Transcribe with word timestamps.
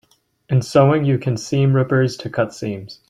In 0.49 0.63
sewing, 0.63 1.05
you 1.05 1.19
use 1.23 1.45
seam 1.45 1.73
rippers 1.75 2.17
to 2.17 2.29
cut 2.31 2.55
seams. 2.55 2.99